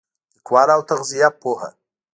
[0.35, 1.69] لیکواله او تغذیه پوهه